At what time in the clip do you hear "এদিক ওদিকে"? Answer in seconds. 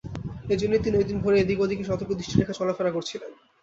1.39-1.83